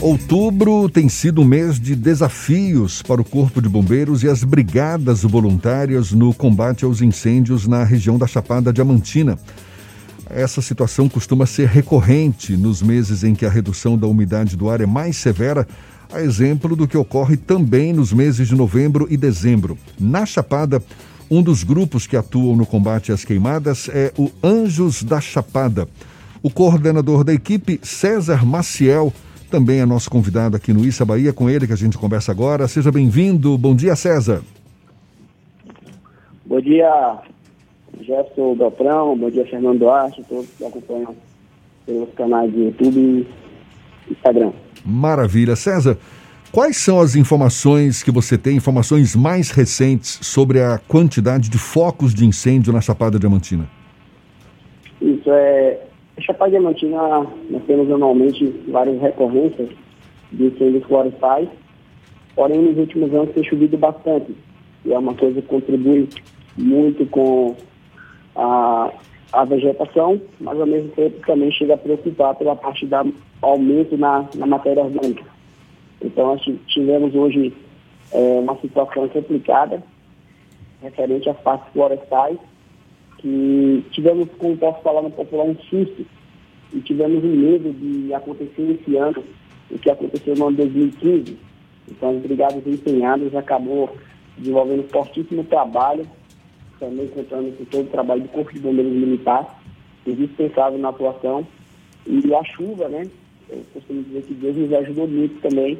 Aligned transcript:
Outubro 0.00 0.88
tem 0.88 1.08
sido 1.08 1.40
um 1.40 1.44
mês 1.44 1.80
de 1.80 1.94
desafios 1.94 3.00
para 3.00 3.20
o 3.20 3.24
Corpo 3.24 3.62
de 3.62 3.68
Bombeiros 3.68 4.22
e 4.22 4.28
as 4.28 4.44
brigadas 4.44 5.22
voluntárias 5.22 6.12
no 6.12 6.34
combate 6.34 6.84
aos 6.84 7.00
incêndios 7.00 7.66
na 7.66 7.84
região 7.84 8.18
da 8.18 8.26
Chapada 8.26 8.72
Diamantina. 8.72 9.38
Essa 10.28 10.60
situação 10.60 11.08
costuma 11.08 11.46
ser 11.46 11.68
recorrente 11.68 12.56
nos 12.56 12.82
meses 12.82 13.24
em 13.24 13.34
que 13.34 13.46
a 13.46 13.50
redução 13.50 13.96
da 13.96 14.06
umidade 14.06 14.56
do 14.56 14.68
ar 14.68 14.80
é 14.80 14.86
mais 14.86 15.16
severa, 15.16 15.66
a 16.12 16.20
exemplo 16.20 16.76
do 16.76 16.88
que 16.88 16.96
ocorre 16.96 17.36
também 17.36 17.92
nos 17.92 18.12
meses 18.12 18.48
de 18.48 18.54
novembro 18.54 19.06
e 19.08 19.16
dezembro. 19.16 19.78
Na 19.98 20.26
Chapada, 20.26 20.82
um 21.30 21.42
dos 21.42 21.62
grupos 21.62 22.06
que 22.06 22.16
atuam 22.16 22.56
no 22.56 22.66
combate 22.66 23.10
às 23.10 23.24
queimadas 23.24 23.88
é 23.88 24.12
o 24.18 24.30
Anjos 24.42 25.02
da 25.02 25.20
Chapada. 25.20 25.88
O 26.42 26.50
coordenador 26.50 27.24
da 27.24 27.32
equipe, 27.32 27.80
César 27.82 28.44
Maciel, 28.44 29.12
também 29.54 29.78
é 29.78 29.86
nosso 29.86 30.10
convidado 30.10 30.56
aqui 30.56 30.72
no 30.72 30.84
Issa 30.84 31.04
Bahia, 31.04 31.32
com 31.32 31.48
ele 31.48 31.64
que 31.64 31.72
a 31.72 31.76
gente 31.76 31.96
conversa 31.96 32.32
agora. 32.32 32.66
Seja 32.66 32.90
bem-vindo. 32.90 33.56
Bom 33.56 33.72
dia, 33.72 33.94
César. 33.94 34.42
Bom 36.44 36.60
dia, 36.60 37.18
Jefferson 38.00 38.56
Beltrão. 38.56 39.16
Bom 39.16 39.30
dia, 39.30 39.46
Fernando 39.46 39.78
Duarte, 39.78 40.24
todos 40.28 40.48
que 40.58 40.64
acompanham 40.64 41.14
pelos 41.86 42.12
canais 42.14 42.52
de 42.52 42.64
YouTube 42.64 42.98
e 42.98 44.12
Instagram. 44.12 44.50
Maravilha. 44.84 45.54
César, 45.54 45.98
quais 46.50 46.76
são 46.78 47.00
as 47.00 47.14
informações 47.14 48.02
que 48.02 48.10
você 48.10 48.36
tem, 48.36 48.56
informações 48.56 49.14
mais 49.14 49.52
recentes 49.52 50.18
sobre 50.20 50.60
a 50.60 50.78
quantidade 50.78 51.48
de 51.48 51.58
focos 51.58 52.12
de 52.12 52.26
incêndio 52.26 52.72
na 52.72 52.80
Chapada 52.80 53.20
Diamantina? 53.20 53.70
Isso 55.00 55.30
é 55.30 55.78
a 56.16 56.20
Chapada 56.20 56.50
Diamantina, 56.50 57.26
nós 57.50 57.62
temos 57.66 57.90
anualmente 57.90 58.46
várias 58.68 59.00
recorrências 59.00 59.68
de 60.32 60.44
incêndios 60.44 60.84
florestais, 60.84 61.48
porém 62.34 62.62
nos 62.62 62.78
últimos 62.78 63.12
anos 63.12 63.34
tem 63.34 63.44
chovido 63.44 63.76
bastante, 63.76 64.34
e 64.84 64.92
é 64.92 64.98
uma 64.98 65.14
coisa 65.14 65.40
que 65.40 65.48
contribui 65.48 66.08
muito 66.56 67.04
com 67.06 67.56
a, 68.36 68.92
a 69.32 69.44
vegetação, 69.44 70.20
mas 70.40 70.60
ao 70.60 70.66
mesmo 70.66 70.90
tempo 70.90 71.24
também 71.26 71.50
chega 71.50 71.74
a 71.74 71.78
preocupar 71.78 72.34
pela 72.36 72.54
parte 72.54 72.86
do 72.86 73.14
aumento 73.42 73.96
na, 73.96 74.28
na 74.36 74.46
matéria 74.46 74.84
orgânica. 74.84 75.24
Então 76.00 76.26
nós 76.26 76.42
tivemos 76.68 77.14
hoje 77.14 77.52
é, 78.12 78.40
uma 78.40 78.56
situação 78.60 79.08
complicada 79.08 79.82
referente 80.80 81.28
às 81.28 81.36
partes 81.38 81.72
florestais, 81.72 82.38
que 83.24 83.82
tivemos, 83.90 84.28
como 84.36 84.54
posso 84.58 84.82
falar 84.82 85.00
no 85.00 85.10
popular, 85.10 85.46
um 85.46 85.56
susto 85.70 86.04
e 86.74 86.80
tivemos 86.80 87.24
um 87.24 87.34
medo 87.34 87.72
de 87.72 88.12
acontecer 88.12 88.78
esse 88.78 88.96
ano, 88.98 89.24
o 89.70 89.78
que 89.78 89.88
aconteceu 89.88 90.34
no 90.36 90.48
ano 90.48 90.58
2015. 90.58 91.38
Então, 91.90 92.16
os 92.16 92.22
brigados 92.22 92.66
empenhados 92.66 93.34
acabou 93.34 93.96
desenvolvendo 94.36 94.86
fortíssimo 94.90 95.42
trabalho, 95.44 96.06
também 96.78 97.06
contando 97.08 97.56
com 97.56 97.64
todo 97.64 97.86
o 97.86 97.90
trabalho 97.90 98.22
do 98.22 98.28
Corpo 98.28 98.52
de 98.52 98.60
Bombeiros 98.60 98.92
Militar, 98.92 99.58
indispensável 100.06 100.78
na 100.78 100.90
atuação. 100.90 101.46
E 102.06 102.34
a 102.34 102.44
chuva, 102.44 102.88
né? 102.88 103.06
Eu 103.48 103.62
costumo 103.72 104.02
dizer 104.02 104.22
que 104.22 104.34
Deus 104.34 104.56
nos 104.56 104.72
ajudou 104.74 105.08
muito 105.08 105.40
também 105.40 105.78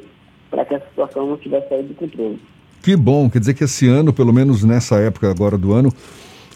para 0.49 0.65
que 0.65 0.73
a 0.73 0.79
situação 0.79 1.27
não 1.27 1.37
tivesse 1.37 1.69
saído 1.69 1.89
do 1.89 1.93
controle. 1.95 2.39
Que 2.81 2.95
bom, 2.95 3.29
quer 3.29 3.39
dizer 3.39 3.53
que 3.53 3.63
esse 3.63 3.87
ano, 3.87 4.11
pelo 4.11 4.33
menos 4.33 4.63
nessa 4.63 4.95
época 4.97 5.29
agora 5.29 5.57
do 5.57 5.73
ano, 5.73 5.91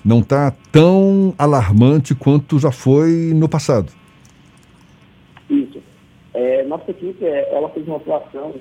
não 0.04 0.20
está 0.20 0.52
tão 0.72 1.34
alarmante 1.38 2.16
quanto 2.16 2.60
já 2.60 2.72
foi 2.72 3.34
no 3.34 3.50
passado. 3.50 3.92
Isso. 5.50 5.82
É, 6.34 6.64
nossa 6.64 6.92
equipe 6.92 7.26
é, 7.26 7.54
ela 7.54 7.70
fez 7.70 7.88
uma 7.88 7.98
atuação 7.98 8.56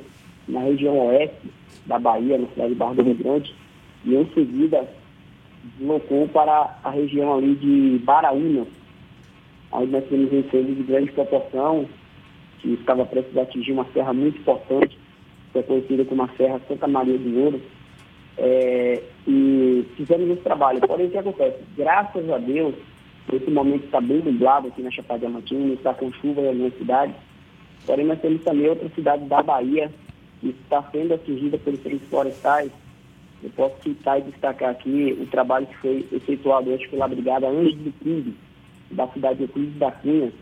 na 0.49 0.61
região 0.61 0.99
oeste 1.09 1.51
da 1.87 1.99
Bahia, 1.99 2.39
na 2.39 2.49
cidade 2.49 2.71
de 2.71 2.75
Barra 2.75 2.95
do 2.95 3.03
Rio 3.03 3.15
Grande, 3.15 3.55
e 4.05 4.15
em 4.15 4.27
seguida 4.33 4.89
deslocou 5.77 6.29
para 6.29 6.79
a 6.83 6.91
região 6.91 7.35
ali 7.35 7.55
de 7.57 8.03
Baraúna, 8.05 8.67
onde 9.73 9.93
nós 9.93 10.05
temos 10.09 10.33
um 10.33 10.39
incêndio 10.39 10.75
de 10.75 10.83
grande 10.83 11.13
proporção, 11.13 11.87
que 12.61 12.75
estava 12.75 13.05
prestes 13.05 13.37
a 13.37 13.43
atingir 13.43 13.73
uma 13.73 13.87
serra 13.93 14.13
muito 14.13 14.39
importante, 14.39 14.99
que 15.53 15.59
é 15.59 15.63
conhecida 15.63 16.05
como 16.05 16.23
a 16.23 16.29
Serra 16.37 16.61
Santa 16.69 16.87
Maria 16.89 17.19
do 17.19 17.39
Ouro, 17.39 17.61
é, 18.39 19.03
e 19.27 19.85
fizemos 19.97 20.31
esse 20.31 20.43
trabalho. 20.43 20.81
Porém, 20.81 21.07
o 21.07 21.11
que 21.11 21.19
acontece? 21.19 21.59
Graças 21.77 22.31
a 22.31 22.39
Deus, 22.39 22.75
nesse 23.31 23.51
momento 23.51 23.85
está 23.85 24.01
bem 24.01 24.23
nublado 24.23 24.69
aqui 24.69 24.81
na 24.81 24.91
Chapada 24.91 25.21
Diamantina, 25.21 25.75
está 25.75 25.93
com 25.93 26.13
chuva 26.13 26.43
na 26.43 26.53
minha 26.53 26.71
cidade. 26.71 27.13
Porém, 27.85 28.07
nós 28.07 28.21
temos 28.21 28.43
também 28.45 28.69
outra 28.69 28.89
cidade 28.91 29.25
da 29.25 29.43
Bahia 29.43 29.91
que 30.41 30.49
está 30.49 30.83
sendo 30.93 31.15
atingida 31.15 31.59
pelos 31.59 31.81
incêndios 31.81 32.09
florestais. 32.09 32.71
Eu 33.43 33.51
posso 33.51 33.83
citar 33.83 34.19
e 34.19 34.23
destacar 34.23 34.71
aqui 34.71 35.17
o 35.21 35.27
trabalho 35.27 35.67
que 35.67 35.77
foi 35.77 36.09
efetuado 36.13 36.71
hoje 36.71 36.89
pela 36.89 37.09
Brigada 37.09 37.49
Anjos 37.49 37.77
do 37.77 37.93
Crime, 38.01 38.37
da 38.91 39.07
cidade 39.09 39.37
de 39.37 39.43
Euclides 39.45 39.79
da 39.79 39.91
Cunha, 39.93 40.33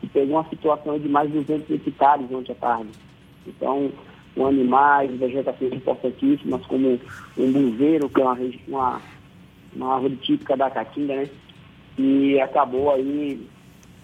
que 0.00 0.08
pegou 0.08 0.36
uma 0.36 0.48
situação 0.48 0.98
de 0.98 1.08
mais 1.08 1.30
de 1.30 1.40
200 1.40 1.86
hectares 1.86 2.30
ontem 2.30 2.52
à 2.52 2.54
tarde. 2.54 2.90
Então, 3.46 3.90
com 4.36 4.46
animais, 4.46 5.10
vegetações 5.12 5.72
importantíssimas, 5.72 6.64
como 6.66 7.00
um 7.38 7.52
buzeiro, 7.52 8.08
que 8.10 8.20
é 8.20 8.24
uma, 8.24 8.38
uma, 8.68 9.02
uma 9.74 9.94
árvore 9.94 10.16
típica 10.16 10.56
da 10.56 10.70
Caatinga, 10.70 11.16
né? 11.16 11.30
E 11.98 12.38
acabou 12.38 12.92
aí 12.92 13.40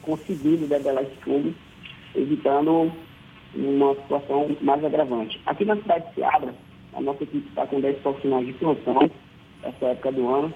conseguindo 0.01 0.67
debelar 0.67 1.05
esse 1.05 1.17
fogo, 1.17 1.53
evitando 2.17 2.91
uma 3.55 3.95
situação 3.95 4.57
mais 4.63 4.83
agravante. 4.83 5.39
Aqui 5.45 5.67
na 5.67 5.77
cidade 5.77 6.09
de 6.09 6.15
Seabra, 6.15 6.55
a 6.95 7.01
nossa 7.03 7.23
equipe 7.23 7.47
está 7.49 7.67
com 7.67 7.81
10 7.81 7.99
profissionais 7.99 8.47
de 8.47 8.55
plantão, 8.55 9.11
essa 9.63 9.87
época 9.87 10.13
do 10.13 10.29
ano, 10.29 10.53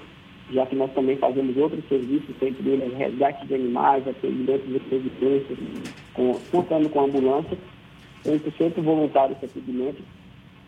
já 0.51 0.65
que 0.65 0.75
nós 0.75 0.91
também 0.93 1.19
fazemos 1.19 1.55
outros 1.59 1.87
serviços, 1.87 2.35
sempre 2.41 2.77
resgate 2.97 3.47
de 3.47 3.55
animais, 3.55 4.09
atendimento 4.09 4.65
de 4.67 4.79
residências, 4.89 5.59
contando 6.51 6.89
com 6.89 7.05
ambulância 7.05 7.59
100% 8.27 8.83
voluntário 8.83 9.37
esse 9.37 9.47
atendimento. 9.47 10.03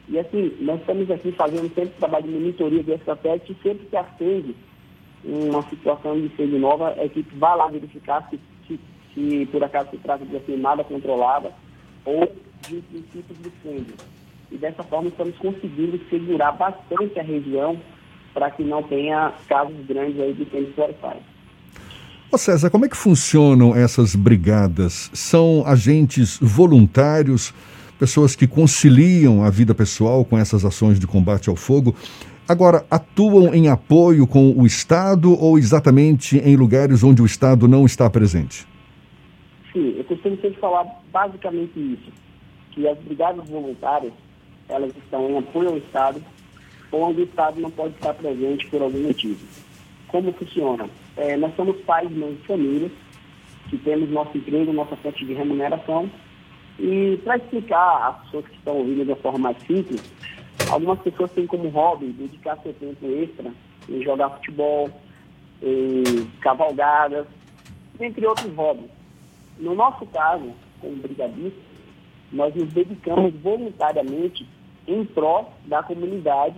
E 0.09 0.19
assim, 0.19 0.57
nós 0.61 0.81
estamos 0.81 1.11
aqui 1.11 1.33
fazendo 1.33 1.73
sempre 1.75 1.91
trabalho 1.99 2.25
de 2.25 2.31
monitoria 2.31 2.83
desse 2.83 3.11
aspecto 3.11 3.53
e 3.53 3.63
sempre 3.63 3.87
que 3.87 3.97
acende 3.97 4.55
uma 5.25 5.63
situação 5.69 6.15
de 6.15 6.27
incêndio 6.27 6.59
nova, 6.59 6.95
a 6.97 7.05
equipe 7.05 7.35
vai 7.37 7.57
lá 7.57 7.69
verificar 7.69 8.27
se, 8.31 8.41
se, 8.67 8.81
se 9.13 9.47
por 9.47 9.63
acaso 9.63 9.91
se 9.91 9.99
trata 9.99 10.25
de 10.25 10.31
uma 10.31 10.41
queimada 10.41 10.85
controlada 10.85 11.53
ou 12.05 12.33
de 12.67 12.77
um 12.77 12.83
princípio 12.83 13.35
de 13.35 13.49
incêndio. 13.49 13.95
E 14.51 14.57
dessa 14.57 14.83
forma 14.83 15.09
estamos 15.09 15.37
conseguindo 15.37 16.01
segurar 16.09 16.53
bastante 16.53 17.19
a 17.19 17.23
região 17.23 17.79
para 18.33 18.51
que 18.51 18.63
não 18.63 18.83
tenha 18.83 19.33
casos 19.47 19.77
grandes 19.87 20.21
aí 20.21 20.33
de 20.33 20.43
incêndios 20.43 20.75
florestais. 20.75 21.38
Ô 22.31 22.37
César, 22.37 22.69
como 22.69 22.85
é 22.85 22.91
que 22.91 22.97
funcionam 22.97 23.75
essas 23.75 24.15
brigadas? 24.15 25.11
São 25.15 25.65
agentes 25.67 26.39
voluntários, 26.43 27.55
pessoas 27.99 28.37
que 28.37 28.47
conciliam 28.47 29.43
a 29.43 29.49
vida 29.49 29.75
pessoal 29.75 30.27
com 30.27 30.37
essas 30.37 30.63
ações 30.63 31.01
de 31.01 31.07
combate 31.07 31.49
ao 31.49 31.57
fogo. 31.57 31.97
Agora, 32.47 32.85
atuam 32.91 33.55
em 33.55 33.69
apoio 33.69 34.27
com 34.27 34.53
o 34.53 34.67
Estado 34.67 35.33
ou 35.43 35.59
exatamente 35.59 36.37
em 36.37 36.55
lugares 36.55 37.03
onde 37.03 37.23
o 37.23 37.25
Estado 37.25 37.67
não 37.67 37.87
está 37.87 38.11
presente? 38.11 38.67
Sim, 39.73 39.95
eu 39.97 40.05
costumo 40.05 40.37
sempre 40.37 40.61
falar 40.61 40.85
basicamente 41.11 41.73
isso, 41.79 42.13
que 42.73 42.87
as 42.87 42.99
brigadas 42.99 43.49
voluntárias, 43.49 44.13
elas 44.69 44.93
estão 45.03 45.31
em 45.31 45.39
apoio 45.39 45.71
ao 45.71 45.79
Estado, 45.79 46.23
onde 46.93 47.23
o 47.23 47.25
Estado 47.25 47.59
não 47.59 47.71
pode 47.71 47.95
estar 47.95 48.13
presente 48.13 48.67
por 48.67 48.83
algum 48.83 49.01
motivo. 49.01 49.41
Como 50.09 50.33
funciona? 50.33 50.89
É, 51.17 51.37
nós 51.37 51.55
somos 51.55 51.77
pais 51.83 52.11
mães 52.11 52.39
de 52.47 52.91
que 53.69 53.77
temos 53.79 54.11
nosso 54.11 54.37
emprego, 54.37 54.73
nossa 54.73 54.97
fonte 54.97 55.25
de 55.25 55.35
remuneração. 55.35 56.11
E 56.79 57.19
para 57.25 57.37
explicar 57.37 58.09
às 58.09 58.25
pessoas 58.25 58.47
que 58.47 58.57
estão 58.57 58.77
ouvindo 58.77 59.05
de 59.05 59.11
uma 59.11 59.17
forma 59.17 59.39
mais 59.39 59.59
simples, 59.67 60.03
algumas 60.71 60.99
pessoas 61.01 61.31
têm 61.33 61.47
como 61.47 61.69
hobby 61.69 62.07
dedicar 62.07 62.59
seu 62.63 62.73
tempo 62.75 63.07
extra 63.07 63.53
em 63.89 64.03
jogar 64.03 64.31
futebol, 64.31 64.89
em 65.63 66.25
cavalgadas, 66.41 67.27
entre 68.01 68.27
outros 68.27 68.55
hobbies. 68.55 68.91
No 69.59 69.75
nosso 69.75 70.07
caso, 70.07 70.53
como 70.81 70.97
brigadistas, 70.97 71.63
nós 72.33 72.55
nos 72.55 72.73
dedicamos 72.73 73.35
voluntariamente 73.43 74.47
em 74.87 75.05
prol 75.05 75.53
da 75.65 75.83
comunidade 75.83 76.57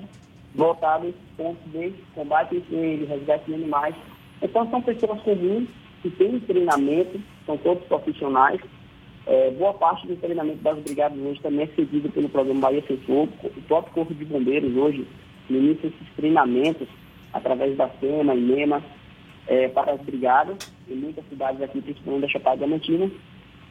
voltado 0.55 1.07
a 1.07 1.09
esses 1.09 1.21
pontos 1.37 1.63
de 1.73 1.93
combate 2.15 2.57
a 2.57 2.59
incêndio, 2.59 3.07
resgate 3.07 3.45
de 3.47 3.55
animais 3.55 3.95
então, 4.43 4.69
são 4.71 4.81
pessoas 4.81 5.21
comuns 5.21 5.69
que 6.03 6.11
têm 6.11 6.41
treinamento, 6.41 7.21
são 7.45 7.57
todos 7.59 7.85
profissionais. 7.85 8.61
É, 9.27 9.51
boa 9.51 9.75
parte 9.75 10.07
do 10.07 10.17
treinamento 10.17 10.63
das 10.63 10.79
brigadas 10.79 11.19
hoje 11.19 11.41
também 11.41 11.65
é 11.65 11.75
seguido 11.75 12.09
pelo 12.11 12.29
programa 12.29 12.61
Bahia 12.61 12.83
Sem 12.87 12.97
Fogo. 12.99 13.33
O 13.45 13.63
próprio 13.63 13.93
Corpo 13.93 14.15
de 14.15 14.25
Bombeiros 14.25 14.75
hoje 14.75 15.07
inicia 15.49 15.91
esses 15.91 16.15
treinamentos 16.17 16.89
através 17.33 17.77
da 17.77 17.89
SEMA 18.01 18.35
e 18.35 18.83
é, 19.47 19.69
para 19.69 19.93
as 19.93 20.01
brigadas, 20.01 20.57
em 20.89 20.95
muitas 20.95 21.25
cidades 21.29 21.61
aqui, 21.61 21.81
principalmente 21.83 22.23
da 22.23 22.29
Chapada 22.29 22.57
Diamantina. 22.59 23.11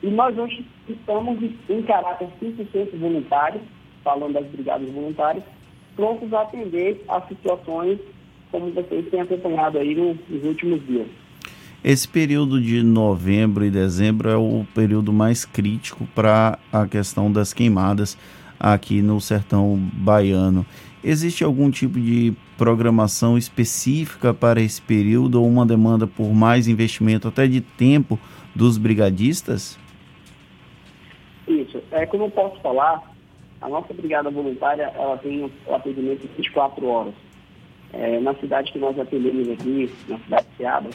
E 0.03 0.07
nós 0.07 0.37
hoje 0.37 0.65
estamos 0.87 1.41
em 1.69 1.81
caráter 1.81 2.27
100% 2.41 2.97
voluntário, 2.99 3.59
falando 4.03 4.33
das 4.33 4.45
brigadas 4.47 4.89
voluntárias, 4.89 5.43
prontos 5.99 6.33
a 6.33 6.43
atender 6.43 7.03
as 7.09 7.27
situações 7.27 7.99
como 8.49 8.71
vocês 8.71 9.05
têm 9.09 9.19
acompanhado 9.19 9.77
aí 9.77 9.93
nos 9.93 10.43
últimos 10.45 10.83
dias. 10.87 11.07
Esse 11.83 12.07
período 12.07 12.61
de 12.61 12.81
novembro 12.81 13.65
e 13.65 13.69
dezembro 13.69 14.29
é 14.29 14.37
o 14.37 14.65
período 14.73 15.11
mais 15.11 15.43
crítico 15.43 16.07
para 16.15 16.57
a 16.71 16.87
questão 16.87 17.29
das 17.29 17.53
queimadas 17.53 18.17
aqui 18.57 19.01
no 19.01 19.19
sertão 19.19 19.77
baiano. 19.93 20.65
Existe 21.03 21.43
algum 21.43 21.69
tipo 21.69 21.99
de 21.99 22.33
programação 22.57 23.37
específica 23.37 24.33
para 24.33 24.61
esse 24.61 24.81
período 24.81 25.41
ou 25.41 25.47
uma 25.47 25.65
demanda 25.65 26.07
por 26.07 26.33
mais 26.33 26.67
investimento, 26.67 27.27
até 27.27 27.45
de 27.45 27.59
tempo, 27.59 28.17
dos 28.55 28.77
brigadistas? 28.77 29.77
Isso. 31.47 31.81
É, 31.91 32.05
como 32.05 32.25
eu 32.25 32.31
posso 32.31 32.59
falar, 32.61 33.08
a 33.61 33.67
nossa 33.67 33.93
brigada 33.93 34.29
voluntária 34.29 34.91
ela 34.95 35.17
tem 35.17 35.43
o 35.43 35.75
atendimento 35.75 36.27
24 36.37 36.85
horas. 36.85 37.13
É, 37.91 38.19
na 38.19 38.33
cidade 38.35 38.71
que 38.71 38.79
nós 38.79 38.97
atendemos 38.99 39.49
aqui, 39.49 39.91
na 40.07 40.17
cidade 40.19 40.45
de 40.47 40.57
Seabra, 40.57 40.91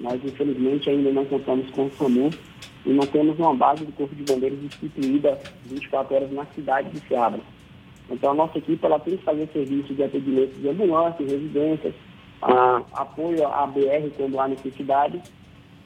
nós 0.00 0.24
infelizmente 0.24 0.90
ainda 0.90 1.12
não 1.12 1.24
contamos 1.24 1.70
com 1.70 1.86
o 1.86 1.90
SAMU 1.92 2.30
e 2.84 2.90
não 2.90 3.06
temos 3.06 3.38
uma 3.38 3.54
base 3.54 3.84
do 3.84 3.92
Corpo 3.92 4.14
de 4.14 4.24
Bombeiros 4.24 4.62
instituída 4.62 5.38
24 5.66 6.14
horas 6.14 6.32
na 6.32 6.44
cidade 6.46 6.90
de 6.90 7.00
Seabra. 7.06 7.40
Então 8.10 8.32
a 8.32 8.34
nossa 8.34 8.58
equipe 8.58 8.84
ela 8.84 8.98
tem 8.98 9.16
que 9.16 9.24
fazer 9.24 9.48
serviço 9.52 9.94
de 9.94 10.02
atendimento 10.02 10.54
de 10.60 10.68
ambulâncias, 10.68 11.30
residências, 11.30 11.94
a, 12.42 12.82
apoio 12.94 13.46
à 13.46 13.66
BR 13.66 14.10
quando 14.16 14.40
há 14.40 14.48
necessidade 14.48 15.22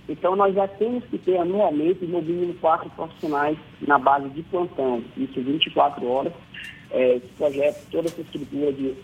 então, 0.08 0.36
nós 0.36 0.54
já 0.54 0.68
temos 0.68 1.04
que 1.04 1.18
ter 1.18 1.36
anualmente, 1.36 2.04
no 2.06 2.22
mínimo, 2.22 2.54
quatro 2.54 2.88
profissionais 2.90 3.58
na 3.86 3.98
base 3.98 4.28
de 4.30 4.42
plantão, 4.44 5.02
isso 5.16 5.40
24 5.40 6.06
horas. 6.06 6.32
É, 6.92 7.16
esse 7.16 7.26
projeto, 7.36 7.84
toda 7.90 8.06
essa 8.06 8.20
estrutura 8.20 8.72
de 8.72 8.94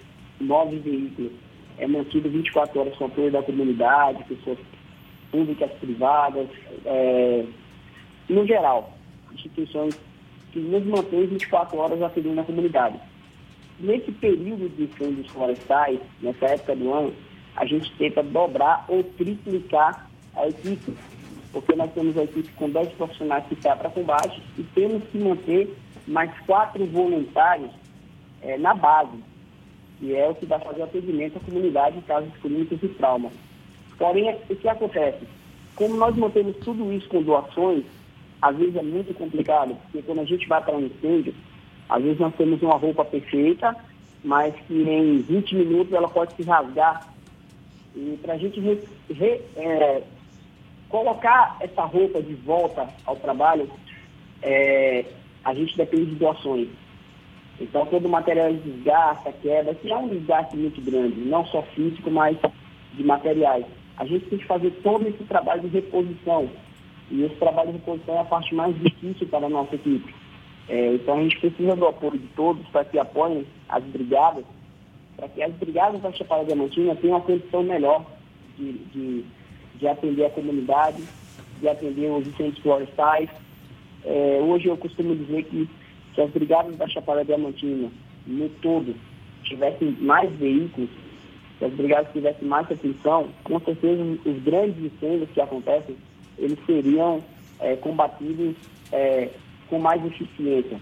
nove 0.41 0.79
veículos 0.79 1.33
é 1.79 1.87
mantido 1.89 2.31
24 2.31 2.79
horas 2.79 2.97
com 2.97 3.07
apoio 3.07 3.33
da 3.33 3.43
comunidade, 3.43 4.23
pessoas 4.25 4.59
públicas, 5.33 5.71
privadas, 5.81 6.49
é, 6.85 7.45
no 8.29 8.47
geral, 8.47 8.97
instituições 9.33 9.99
que 10.53 10.61
nos 10.61 10.85
mantêm 10.85 11.27
24 11.27 11.77
horas 11.79 12.01
atendendo 12.01 12.41
a 12.41 12.45
comunidade. 12.45 13.01
Nesse 13.81 14.13
período 14.13 14.69
de 14.69 14.85
incêndios 14.85 15.27
florestais, 15.33 15.99
nessa 16.21 16.47
época 16.47 16.77
do 16.77 16.93
ano, 16.93 17.13
a 17.57 17.67
gente 17.67 17.91
tenta 17.97 18.23
dobrar 18.23 18.85
ou 18.89 19.03
triplicar 19.03 20.12
a 20.37 20.49
equipe, 20.49 20.94
porque 21.52 21.75
nós 21.75 21.93
temos 21.93 22.17
a 22.17 22.25
equipe 22.25 22.50
com 22.52 22.70
10 22.70 22.93
profissionais 22.93 23.44
que 23.46 23.55
está 23.55 23.76
para 23.76 23.90
combate 23.90 24.43
e 24.58 24.62
temos 24.75 25.02
que 25.05 25.19
manter 25.19 25.76
mais 26.06 26.31
quatro 26.46 26.84
voluntários 26.87 27.70
é, 28.43 28.58
na 28.58 28.75
base, 28.75 29.19
que 29.99 30.14
é 30.14 30.29
o 30.29 30.34
que 30.34 30.46
vai 30.46 30.58
fazer 30.61 30.82
atendimento 30.82 31.37
à 31.37 31.40
comunidade 31.40 31.99
em 31.99 32.02
casos 32.02 32.32
clínicos 32.40 32.82
e 32.82 32.88
trauma. 32.88 33.31
Porém, 33.99 34.37
o 34.50 34.56
que 34.56 34.69
acontece? 34.69 35.26
Como 35.76 35.96
nós 35.96 36.17
mantemos 36.17 36.56
tudo 36.64 36.93
isso 36.93 37.08
com 37.08 37.23
doações, 37.23 37.84
às 38.40 38.56
vezes 38.56 38.75
é 38.75 38.82
muito 38.82 39.14
complicado, 39.14 39.76
porque 39.82 40.02
quando 40.02 40.20
a 40.20 40.25
gente 40.25 40.49
vai 40.49 40.61
para 40.62 40.76
um 40.76 40.87
incêndio, 40.87 41.34
às 41.88 42.02
vezes 42.02 42.19
nós 42.19 42.34
temos 42.34 42.61
uma 42.62 42.76
roupa 42.76 43.05
perfeita, 43.05 43.76
mas 44.25 44.55
que 44.67 44.75
em 44.75 45.19
20 45.19 45.55
minutos 45.55 45.93
ela 45.93 46.08
pode 46.08 46.34
se 46.34 46.43
rasgar. 46.43 47.08
E 47.94 48.19
para 48.23 48.34
a 48.34 48.38
gente 48.38 48.58
re, 48.61 48.81
re, 49.11 49.40
é, 49.56 50.02
colocar 50.93 51.56
essa 51.61 51.83
roupa 51.85 52.23
de 52.23 52.35
volta 52.35 52.87
ao 53.06 53.17
trabalho, 53.17 53.69
é, 54.43 55.06
a 55.43 55.55
gente 55.55 55.75
depende 55.75 56.11
de 56.11 56.17
doações. 56.17 56.69
Então, 57.59 57.87
todo 57.87 58.05
o 58.06 58.11
material 58.11 58.53
desgasta, 58.53 59.33
quebra, 59.41 59.75
que 59.75 59.91
é 59.91 59.97
um 59.97 60.09
desgaste 60.09 60.55
muito 60.55 60.81
grande, 60.83 61.19
não 61.21 61.47
só 61.47 61.62
físico, 61.75 62.11
mas 62.11 62.37
de 62.93 63.03
materiais. 63.03 63.65
A 63.97 64.05
gente 64.05 64.27
tem 64.27 64.39
que 64.39 64.44
fazer 64.44 64.71
todo 64.83 65.09
esse 65.09 65.25
trabalho 65.25 65.62
de 65.62 65.69
reposição. 65.69 66.50
E 67.11 67.23
esse 67.25 67.37
trabalho 67.37 67.73
de 67.73 67.79
reposição 67.79 68.17
é 68.17 68.21
a 68.21 68.25
parte 68.25 68.55
mais 68.55 68.79
difícil 68.79 69.27
para 69.29 69.47
a 69.47 69.50
nossa 69.50 69.75
equipe. 69.75 70.15
É, 70.69 70.94
então, 70.94 71.19
a 71.19 71.23
gente 71.23 71.41
precisa 71.41 71.75
do 71.75 71.87
apoio 71.87 72.19
de 72.19 72.27
todos 72.29 72.67
para 72.69 72.85
que 72.85 72.99
apoiem 72.99 73.47
as 73.69 73.83
brigadas, 73.85 74.44
para 75.17 75.29
que 75.29 75.43
as 75.43 75.53
brigadas 75.55 76.03
da 76.03 76.12
Chapada 76.12 76.44
Diamantina 76.44 76.94
tenham 76.97 77.17
uma 77.17 77.25
condição 77.25 77.62
melhor 77.62 78.05
de, 78.59 78.73
de 78.73 79.25
de 79.82 79.88
atender 79.88 80.26
a 80.26 80.31
comunidade, 80.31 81.02
de 81.61 81.69
atender 81.69 82.08
os 82.08 82.25
incêndios 82.25 82.58
florestais. 82.61 83.29
É, 84.05 84.40
hoje 84.40 84.69
eu 84.69 84.76
costumo 84.76 85.14
dizer 85.17 85.43
que 85.44 85.69
se 86.14 86.20
as 86.20 86.31
brigadas 86.31 86.76
da 86.76 86.87
Chapada 86.87 87.25
Diamantina, 87.25 87.90
no 88.25 88.49
todo, 88.49 88.94
tivessem 89.43 89.96
mais 90.00 90.31
veículos, 90.37 90.88
se 91.58 91.64
as 91.64 91.73
brigadas 91.73 92.12
tivessem 92.12 92.46
mais 92.46 92.70
atenção, 92.70 93.29
com 93.43 93.58
certeza 93.58 94.00
os 94.25 94.43
grandes 94.44 94.84
incêndios 94.84 95.29
que 95.31 95.40
acontecem, 95.40 95.96
eles 96.38 96.58
seriam 96.64 97.20
é, 97.58 97.75
combatidos 97.75 98.55
é, 98.93 99.31
com 99.69 99.81
mais 99.81 100.05
eficiência. 100.06 100.79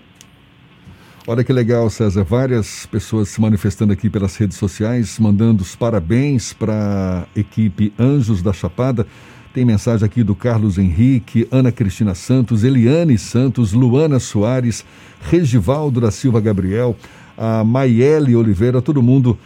Olha 1.27 1.45
que 1.45 1.53
legal, 1.53 1.91
César. 1.91 2.25
Várias 2.25 2.87
pessoas 2.87 3.29
se 3.29 3.41
manifestando 3.43 3.93
aqui 3.93 4.09
pelas 4.09 4.35
redes 4.37 4.57
sociais, 4.57 5.19
mandando 5.19 5.63
os 5.63 5.77
parabéns 5.77 6.55
para 6.55 7.27
a 7.37 7.39
equipe 7.39 7.93
Anjos 7.99 8.41
da 8.41 8.55
Chapada. 8.55 9.07
Tem 9.53 9.63
mensagem 9.63 10.07
aqui 10.07 10.25
do 10.25 10.35
Carlos 10.35 10.79
Henrique, 10.79 11.47
Ana 11.51 11.71
Cristina 11.71 12.15
Santos, 12.15 12.65
Eliane 12.65 13.19
Santos, 13.19 13.75
Luana 13.75 14.19
Soares, 14.19 14.83
Regivaldo 15.21 16.01
da 16.01 16.11
Silva 16.11 16.41
Gabriel, 16.41 16.97
a 17.37 17.63
Maiele 17.65 18.35
Oliveira, 18.35 18.81
todo 18.81 19.03
mundo 19.03 19.39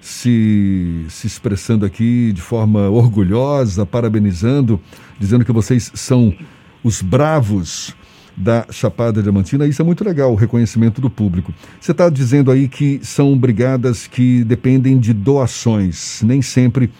se, 0.00 1.06
se 1.08 1.28
expressando 1.28 1.86
aqui 1.86 2.32
de 2.32 2.40
forma 2.40 2.90
orgulhosa, 2.90 3.86
parabenizando, 3.86 4.80
dizendo 5.20 5.44
que 5.44 5.52
vocês 5.52 5.92
são 5.94 6.34
os 6.82 7.00
bravos 7.00 7.94
da 8.36 8.66
Chapada 8.70 9.22
Diamantina. 9.22 9.66
Isso 9.66 9.82
é 9.82 9.84
muito 9.84 10.04
legal, 10.04 10.32
o 10.32 10.36
reconhecimento 10.36 11.00
do 11.00 11.10
público. 11.10 11.52
Você 11.80 11.92
está 11.92 12.08
dizendo 12.08 12.50
aí 12.50 12.68
que 12.68 13.00
são 13.02 13.36
brigadas 13.36 14.06
que 14.06 14.44
dependem 14.44 14.98
de 14.98 15.12
doações, 15.12 16.22
nem 16.22 16.40
sempre 16.42 16.90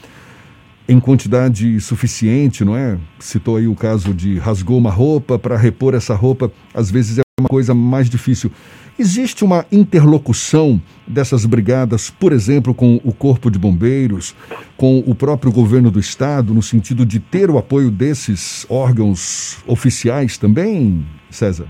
em 0.88 0.98
quantidade 1.00 1.80
suficiente, 1.80 2.64
não 2.64 2.76
é? 2.76 2.98
Citou 3.18 3.56
aí 3.56 3.66
o 3.66 3.74
caso 3.74 4.12
de 4.12 4.38
rasgou 4.38 4.78
uma 4.78 4.90
roupa 4.90 5.38
para 5.38 5.56
repor 5.56 5.94
essa 5.94 6.14
roupa, 6.14 6.52
às 6.74 6.90
vezes 6.90 7.18
é 7.18 7.22
uma 7.40 7.48
coisa 7.48 7.72
mais 7.72 8.10
difícil. 8.10 8.50
Existe 8.98 9.42
uma 9.42 9.64
interlocução 9.72 10.80
dessas 11.06 11.46
brigadas, 11.46 12.10
por 12.10 12.32
exemplo, 12.32 12.74
com 12.74 13.00
o 13.02 13.12
Corpo 13.12 13.50
de 13.50 13.58
Bombeiros, 13.58 14.34
com 14.76 14.98
o 15.06 15.14
próprio 15.14 15.50
governo 15.50 15.90
do 15.90 15.98
Estado, 15.98 16.52
no 16.52 16.62
sentido 16.62 17.06
de 17.06 17.18
ter 17.18 17.48
o 17.48 17.56
apoio 17.56 17.90
desses 17.90 18.66
órgãos 18.68 19.58
oficiais 19.66 20.36
também, 20.36 21.04
César? 21.32 21.66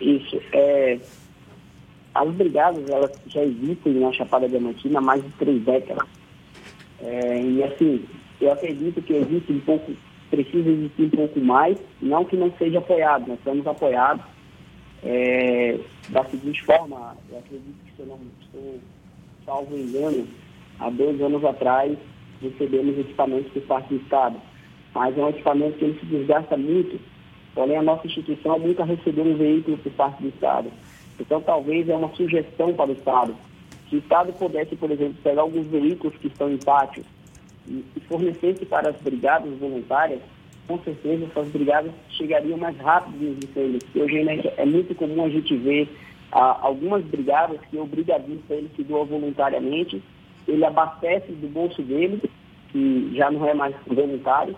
Isso. 0.00 0.40
É, 0.52 0.98
as 2.14 2.30
brigadas 2.34 2.88
elas 2.88 3.12
já 3.26 3.42
existem 3.42 3.94
na 3.94 4.12
Chapada 4.12 4.48
Diamantina 4.48 4.98
há 4.98 5.02
mais 5.02 5.22
de 5.22 5.30
três 5.32 5.62
décadas. 5.62 6.08
É, 7.00 7.42
e 7.42 7.62
assim, 7.62 8.04
eu 8.40 8.52
acredito 8.52 9.00
que 9.02 9.12
existe 9.12 9.52
um 9.52 9.60
pouco, 9.60 9.92
precisa 10.30 10.68
existir 10.68 11.04
um 11.04 11.10
pouco 11.10 11.40
mais, 11.40 11.78
não 12.02 12.24
que 12.24 12.36
não 12.36 12.52
seja 12.58 12.78
apoiado, 12.78 13.28
nós 13.28 13.38
estamos 13.38 13.66
apoiados 13.66 14.24
é, 15.02 15.78
da 16.08 16.24
seguinte 16.24 16.64
forma, 16.64 17.16
eu 17.30 17.38
acredito 17.38 17.76
que 17.86 17.96
se 17.96 18.02
eu 18.02 18.06
não 18.06 18.18
estou 18.40 18.80
salvo 19.44 19.76
engano, 19.76 20.26
há 20.80 20.90
dois 20.90 21.20
anos 21.20 21.44
atrás 21.44 21.96
recebemos 22.42 22.98
equipamentos 22.98 23.50
por 23.52 23.62
parte 23.62 23.94
do 23.94 24.02
Estado. 24.02 24.36
Mas 24.94 25.16
é 25.16 25.22
um 25.22 25.28
equipamento 25.28 25.78
que 25.78 25.84
ele 25.84 26.00
se 26.00 26.06
desgasta 26.06 26.56
muito, 26.56 27.00
porém 27.54 27.76
a 27.76 27.82
nossa 27.82 28.06
instituição 28.06 28.58
nunca 28.58 28.84
recebeu 28.84 29.24
um 29.24 29.36
veículo 29.36 29.78
por 29.78 29.92
parte 29.92 30.22
do 30.22 30.28
Estado. 30.28 30.70
Então 31.18 31.40
talvez 31.40 31.88
é 31.88 31.96
uma 31.96 32.14
sugestão 32.14 32.72
para 32.74 32.90
o 32.90 32.94
Estado. 32.94 33.34
Se 33.88 33.96
o 33.96 33.98
Estado 33.98 34.32
pudesse, 34.34 34.76
por 34.76 34.90
exemplo, 34.90 35.16
pegar 35.22 35.42
alguns 35.42 35.66
veículos 35.66 36.16
que 36.18 36.28
estão 36.28 36.50
em 36.50 36.58
pátio 36.58 37.04
e, 37.66 37.84
e 37.96 38.00
fornecesse 38.00 38.64
para 38.66 38.90
as 38.90 38.96
brigadas 38.96 39.52
voluntárias, 39.58 40.20
com 40.66 40.78
certeza 40.80 41.24
essas 41.24 41.48
brigadas 41.48 41.90
chegariam 42.10 42.58
mais 42.58 42.76
rápido 42.78 43.16
nos 43.18 43.38
incêndios. 43.38 43.82
Hoje 43.96 44.18
é 44.56 44.64
muito 44.66 44.94
comum 44.94 45.24
a 45.24 45.28
gente 45.30 45.56
ver 45.56 45.88
ah, 46.30 46.58
algumas 46.60 47.02
brigadas 47.04 47.58
que 47.70 47.78
o 47.78 47.86
brigadista 47.86 48.54
ele 48.54 48.70
se 48.76 48.84
doa 48.84 49.04
voluntariamente, 49.04 50.02
ele 50.46 50.64
abastece 50.64 51.32
do 51.32 51.48
bolso 51.48 51.82
dele, 51.82 52.20
que 52.70 53.10
já 53.14 53.30
não 53.30 53.46
é 53.46 53.54
mais 53.54 53.74
voluntário, 53.86 54.54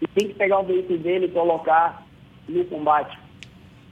e 0.00 0.06
tem 0.08 0.28
que 0.28 0.34
pegar 0.34 0.60
o 0.60 0.64
veículo 0.64 0.98
dele 0.98 1.26
e 1.26 1.30
colocar 1.30 2.03
no 2.48 2.64
combate. 2.66 3.18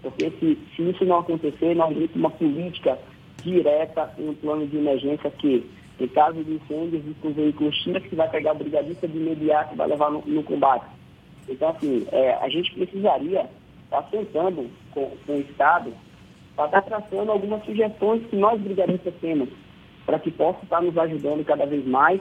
Porque 0.03 0.31
se, 0.31 0.59
se 0.75 0.83
isso 0.83 1.05
não 1.05 1.21
acontecer, 1.21 1.75
nós 1.75 1.95
temos 1.95 2.15
uma 2.15 2.31
política 2.31 2.99
direta 3.43 4.13
em 4.19 4.29
um 4.29 4.35
plano 4.35 4.67
de 4.67 4.77
emergência 4.77 5.31
que, 5.31 5.65
em 6.01 6.09
caso 6.09 6.43
de 6.43 6.55
incêndio, 6.55 6.99
existe 6.99 7.27
um 7.27 7.33
veículo 7.33 7.73
X 7.73 8.03
que 8.09 8.17
vai 8.17 8.29
pegar 8.29 8.53
o 8.53 8.57
brigadista 8.57 9.07
de 9.07 9.17
imediato 9.17 9.75
e 9.75 9.77
vai 9.77 9.89
levar 9.89 10.11
no, 10.11 10.23
no 10.27 10.43
combate. 10.43 10.87
Então, 11.49 11.71
assim, 11.71 12.07
é, 12.11 12.35
a 12.35 12.49
gente 12.49 12.73
precisaria 12.75 13.49
está 13.93 14.03
sentando 14.11 14.71
com, 14.93 15.11
com 15.27 15.37
o 15.37 15.41
Estado 15.41 15.93
para 16.57 16.67
estar 16.67 16.83
tá 16.83 16.99
traçando 16.99 17.31
algumas 17.31 17.63
sugestões 17.65 18.25
que 18.27 18.37
nós 18.37 18.61
brigadistas 18.61 19.15
temos 19.21 19.49
para 20.07 20.19
que 20.19 20.31
possa 20.31 20.63
estar 20.63 20.81
nos 20.81 20.97
ajudando 20.97 21.45
cada 21.45 21.67
vez 21.67 21.87
mais. 21.87 22.21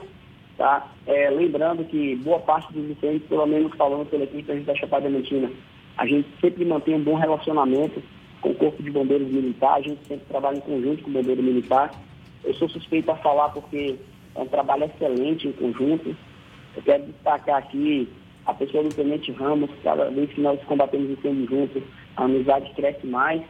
Tá? 0.56 0.86
É, 1.06 1.30
lembrando 1.30 1.84
que 1.84 2.14
boa 2.16 2.38
parte 2.40 2.72
dos 2.72 2.90
incêndios, 2.90 3.24
pelo 3.24 3.46
menos 3.46 3.74
falando 3.74 4.08
pela 4.08 4.24
equipe 4.24 4.52
da 4.60 4.74
Chapada 4.74 5.08
Diamantina, 5.08 5.50
a 5.96 6.06
gente 6.06 6.28
sempre 6.40 6.64
mantém 6.64 6.94
um 6.94 7.02
bom 7.02 7.14
relacionamento 7.14 8.02
com 8.40 8.50
o 8.50 8.54
Corpo 8.54 8.82
de 8.82 8.90
Bombeiros 8.90 9.28
Militar, 9.28 9.74
a 9.74 9.80
gente 9.80 10.04
sempre 10.06 10.26
trabalha 10.26 10.56
em 10.56 10.60
conjunto 10.60 11.02
com 11.02 11.10
o 11.10 11.12
Bombeiro 11.12 11.42
Militar. 11.42 11.92
Eu 12.44 12.54
sou 12.54 12.68
suspeito 12.68 13.10
a 13.10 13.16
falar 13.16 13.50
porque 13.50 13.96
é 14.34 14.40
um 14.40 14.46
trabalho 14.46 14.84
excelente 14.84 15.46
em 15.46 15.52
conjunto. 15.52 16.16
Eu 16.74 16.82
quero 16.82 17.04
destacar 17.04 17.56
aqui 17.56 18.08
a 18.44 18.54
pessoa 18.54 18.82
do 18.82 18.94
Tenente 18.94 19.30
Ramos, 19.32 19.70
cada 19.84 20.10
vez 20.10 20.30
que 20.32 20.40
nós 20.40 20.60
combatemos 20.64 21.10
incêndio 21.10 21.48
juntos, 21.48 21.82
a 22.16 22.24
amizade 22.24 22.72
cresce 22.74 23.06
mais. 23.06 23.42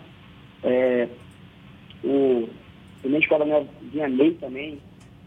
É, 0.63 1.09
o 2.05 2.49
Tenente 3.03 3.29
Coronel 3.29 3.67
Vianney 3.81 4.33
também, 4.35 4.79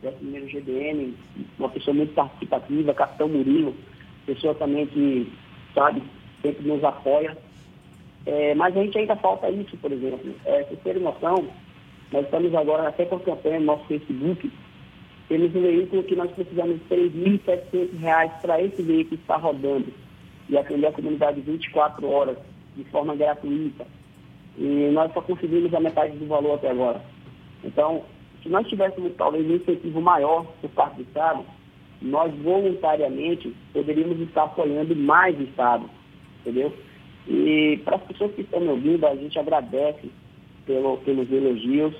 do 0.04 0.12
primeiro 0.12 0.48
GDM, 0.48 1.14
uma 1.58 1.70
pessoa 1.70 1.96
muito 1.96 2.14
participativa, 2.14 2.94
Capitão 2.94 3.28
Murilo, 3.28 3.76
pessoa 4.26 4.54
também 4.54 4.86
que, 4.88 5.32
sabe, 5.74 6.04
sempre 6.46 6.68
nos 6.68 6.84
apoia. 6.84 7.36
É, 8.26 8.54
mas 8.56 8.76
a 8.76 8.84
gente 8.84 8.98
ainda 8.98 9.16
falta 9.16 9.50
isso, 9.50 9.76
por 9.78 9.92
exemplo. 9.92 10.34
É, 10.46 10.64
vocês 10.64 10.80
terem 10.84 11.02
noção, 11.02 11.48
nós 12.12 12.26
estamos 12.26 12.54
agora 12.54 12.88
até 12.88 13.06
com 13.06 13.16
a 13.16 13.20
campanha 13.20 13.60
no 13.60 13.66
nosso 13.66 13.86
Facebook, 13.86 14.52
temos 15.28 15.56
um 15.56 15.62
veículo 15.62 16.04
que 16.04 16.16
nós 16.16 16.32
precisamos 16.32 16.78
de 16.78 16.96
R$ 16.96 17.10
3.700 17.10 18.42
para 18.42 18.62
esse 18.62 18.82
veículo 18.82 19.20
estar 19.20 19.38
rodando 19.38 19.88
e 20.48 20.58
atender 20.58 20.88
a 20.88 20.92
comunidade 20.92 21.42
24 21.42 22.08
horas, 22.08 22.38
de 22.76 22.84
forma 22.86 23.16
gratuita. 23.16 23.88
E 24.58 24.90
nós 24.94 25.12
só 25.14 25.22
conseguimos 25.22 25.74
a 25.74 25.80
metade 25.80 26.16
do 26.18 26.28
valor 26.28 26.56
até 26.56 26.70
agora. 26.70 27.02
Então, 27.64 28.04
se 28.44 28.50
nós 28.50 28.68
tivéssemos 28.68 29.14
talvez 29.18 29.46
um 29.50 29.56
incentivo 29.56 30.00
maior 30.00 30.46
por 30.62 30.70
parte 30.72 30.98
do 30.98 31.02
Estado, 31.02 31.44
nós 32.02 32.32
voluntariamente 32.36 33.56
poderíamos 33.74 34.20
estar 34.22 34.44
apoiando 34.44 34.96
mais 34.96 35.38
o 35.40 35.44
Estado, 35.44 35.90
entendeu? 36.46 36.72
E 37.28 37.82
para 37.84 37.96
as 37.96 38.04
pessoas 38.04 38.34
que 38.34 38.42
estão 38.42 38.60
me 38.60 38.68
ouvindo, 38.68 39.06
a 39.06 39.16
gente 39.16 39.38
agradece 39.40 40.12
pelo, 40.66 40.98
pelos 40.98 41.32
elogios. 41.32 41.96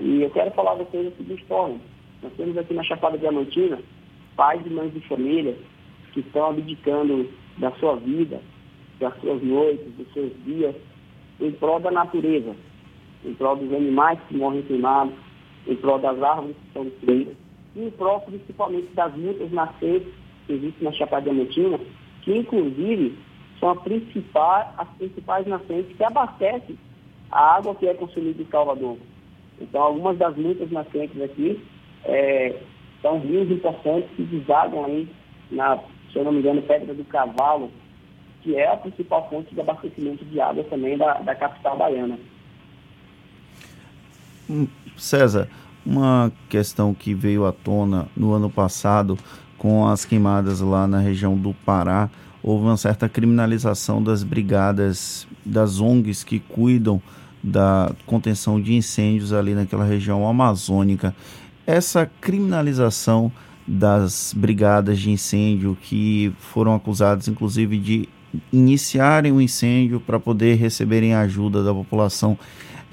E 0.00 0.22
eu 0.22 0.30
quero 0.30 0.50
falar 0.52 0.72
a 0.72 0.76
vocês 0.76 1.04
da 1.04 1.16
seguinte 1.16 1.44
forma. 1.44 1.78
Nós 2.22 2.32
temos 2.36 2.58
aqui 2.58 2.74
na 2.74 2.82
Chapada 2.82 3.16
Diamantina 3.16 3.78
pais 4.36 4.60
e 4.66 4.70
mães 4.70 4.92
de 4.92 5.00
família 5.00 5.56
que 6.12 6.20
estão 6.20 6.50
abdicando 6.50 7.28
da 7.58 7.70
sua 7.72 7.96
vida, 7.96 8.40
das 8.98 9.18
suas 9.20 9.42
noites, 9.42 9.86
dos 9.94 10.12
seus 10.12 10.32
dias, 10.44 10.74
em 11.40 11.52
prol 11.52 11.80
da 11.80 11.90
natureza, 11.90 12.54
em 13.24 13.34
prol 13.34 13.56
dos 13.56 13.72
animais 13.72 14.18
que 14.28 14.36
morrem 14.36 14.62
queimados, 14.62 15.14
em 15.66 15.76
prol 15.76 15.98
das 15.98 16.20
árvores 16.22 16.56
que 16.56 16.72
são 16.72 16.84
destruídas, 16.84 17.34
e 17.74 17.84
em 17.84 17.90
prol 17.90 18.20
principalmente 18.20 18.88
das 18.94 19.14
muitas 19.16 19.50
nascentes 19.52 20.08
que 20.46 20.52
existem 20.54 20.84
na 20.84 20.92
Chapada 20.92 21.30
Diamantina, 21.30 21.78
que 22.22 22.36
inclusive 22.36 23.14
são 23.58 23.70
a 23.70 23.76
principal, 23.76 24.74
as 24.78 24.88
principais 24.90 25.46
nascentes 25.46 25.96
que 25.96 26.04
abastecem 26.04 26.78
a 27.30 27.56
água 27.56 27.74
que 27.74 27.86
é 27.86 27.94
consumida 27.94 28.42
em 28.42 28.46
Salvador. 28.46 28.98
Então, 29.60 29.82
algumas 29.82 30.18
das 30.18 30.36
muitas 30.36 30.70
nascentes 30.70 31.20
aqui 31.20 31.62
é, 32.04 32.60
são 33.02 33.20
rios 33.20 33.50
importantes 33.50 34.10
que 34.16 34.22
desagam 34.24 34.84
aí 34.84 35.08
na, 35.50 35.78
se 36.12 36.18
eu 36.18 36.24
não 36.24 36.32
me 36.32 36.40
engano, 36.40 36.62
Pedra 36.62 36.94
do 36.94 37.04
Cavalo, 37.04 37.70
que 38.42 38.56
é 38.56 38.70
a 38.70 38.76
principal 38.76 39.28
fonte 39.28 39.54
de 39.54 39.60
abastecimento 39.60 40.24
de 40.24 40.40
água 40.40 40.64
também 40.64 40.96
da, 40.96 41.14
da 41.14 41.34
capital 41.34 41.76
baiana. 41.76 42.18
Hum, 44.48 44.68
César, 44.96 45.48
uma 45.84 46.32
questão 46.48 46.94
que 46.94 47.14
veio 47.14 47.46
à 47.46 47.52
tona 47.52 48.08
no 48.16 48.32
ano 48.32 48.48
passado 48.48 49.18
com 49.58 49.86
as 49.86 50.04
queimadas 50.04 50.60
lá 50.60 50.86
na 50.86 50.98
região 50.98 51.36
do 51.36 51.54
Pará, 51.64 52.08
houve 52.46 52.64
uma 52.64 52.76
certa 52.76 53.08
criminalização 53.08 54.00
das 54.00 54.22
brigadas, 54.22 55.26
das 55.44 55.80
ONGs 55.80 56.22
que 56.22 56.38
cuidam 56.38 57.02
da 57.42 57.92
contenção 58.06 58.60
de 58.60 58.72
incêndios 58.72 59.32
ali 59.32 59.52
naquela 59.52 59.84
região 59.84 60.26
amazônica. 60.28 61.12
Essa 61.66 62.08
criminalização 62.20 63.32
das 63.66 64.32
brigadas 64.32 65.00
de 65.00 65.10
incêndio 65.10 65.76
que 65.80 66.32
foram 66.38 66.72
acusadas, 66.72 67.26
inclusive, 67.26 67.78
de 67.80 68.08
iniciarem 68.52 69.32
o 69.32 69.36
um 69.36 69.40
incêndio 69.40 69.98
para 69.98 70.20
poder 70.20 70.54
receberem 70.54 71.14
ajuda 71.14 71.64
da 71.64 71.74
população, 71.74 72.38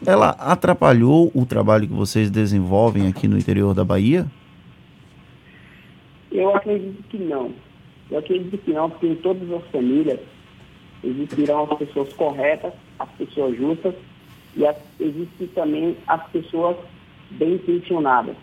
ela 0.04 0.30
atrapalhou 0.32 1.32
o 1.36 1.46
trabalho 1.46 1.88
que 1.88 1.94
vocês 1.94 2.32
desenvolvem 2.32 3.08
aqui 3.08 3.28
no 3.28 3.38
interior 3.38 3.76
da 3.76 3.86
Bahia? 3.86 4.26
Eu 6.32 6.56
acredito 6.56 7.04
que 7.04 7.20
não. 7.20 7.52
Eu 8.14 8.20
acredito 8.20 8.60
que 8.60 8.72
não, 8.72 8.92
porque 8.92 9.08
em 9.08 9.16
todas 9.16 9.52
as 9.52 9.66
famílias 9.72 10.20
existirão 11.04 11.64
as 11.64 11.80
pessoas 11.80 12.14
corretas, 12.14 12.72
as 13.00 13.10
pessoas 13.14 13.58
justas 13.58 13.96
e 14.56 14.68
as, 14.68 14.78
existem 15.00 15.48
também 15.48 15.98
as 16.06 16.24
pessoas 16.30 16.78
bem 17.32 17.56
intencionadas. 17.56 18.36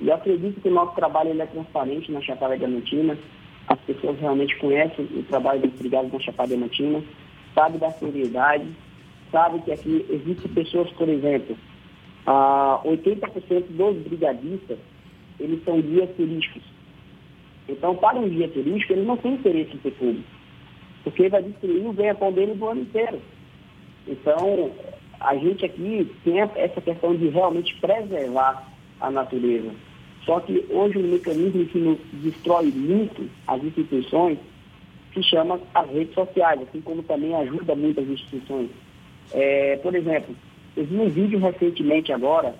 E 0.00 0.08
eu 0.08 0.14
acredito 0.14 0.62
que 0.62 0.68
o 0.68 0.72
nosso 0.72 0.94
trabalho 0.94 1.38
é 1.38 1.44
transparente 1.44 2.10
na 2.10 2.22
Chapada 2.22 2.56
Diamantina. 2.56 3.18
As 3.68 3.78
pessoas 3.80 4.18
realmente 4.18 4.56
conhecem 4.56 5.04
o 5.14 5.22
trabalho 5.24 5.60
dos 5.60 5.78
brigados 5.78 6.10
na 6.10 6.18
Chapada 6.20 6.48
Diamantina, 6.48 7.02
sabem 7.54 7.78
da 7.78 7.90
seriedade, 7.90 8.64
sabem 9.30 9.60
que 9.60 9.70
aqui 9.70 10.06
existem 10.08 10.50
pessoas, 10.52 10.90
por 10.92 11.10
exemplo, 11.10 11.54
ah, 12.26 12.80
80% 12.86 13.66
dos 13.68 13.96
brigadistas, 13.98 14.78
eles 15.38 15.62
são 15.62 15.78
guias 15.82 16.08
turísticos. 16.16 16.69
Então, 17.70 17.94
para 17.94 18.18
um 18.18 18.28
guia 18.28 18.48
turístico, 18.48 18.92
ele 18.92 19.04
não 19.04 19.16
tem 19.16 19.34
interesse 19.34 19.74
em 19.74 19.78
ter 19.78 19.92
público, 19.92 20.28
porque 21.04 21.28
vai 21.28 21.42
destruir 21.42 21.86
o 21.86 21.92
ganha-pão 21.92 22.32
dele 22.32 22.54
do 22.54 22.68
ano 22.68 22.82
inteiro. 22.82 23.20
Então, 24.06 24.70
a 25.20 25.36
gente 25.36 25.64
aqui 25.64 26.10
tem 26.24 26.40
essa 26.40 26.80
questão 26.80 27.14
de 27.14 27.28
realmente 27.28 27.74
preservar 27.80 28.68
a 29.00 29.10
natureza. 29.10 29.70
Só 30.24 30.40
que 30.40 30.64
hoje 30.70 30.98
o 30.98 31.02
mecanismo 31.02 31.64
que 31.66 31.78
nos 31.78 31.98
destrói 32.12 32.66
muito 32.66 33.28
as 33.46 33.62
instituições 33.62 34.38
se 35.14 35.22
chama 35.22 35.60
as 35.74 35.90
redes 35.90 36.14
sociais, 36.14 36.60
assim 36.62 36.80
como 36.80 37.02
também 37.02 37.34
ajuda 37.34 37.74
muitas 37.74 38.08
instituições. 38.08 38.70
É, 39.32 39.76
por 39.76 39.94
exemplo, 39.94 40.34
eu 40.76 40.84
vi 40.84 40.96
um 40.96 41.08
vídeo 41.08 41.38
recentemente 41.38 42.12
agora 42.12 42.54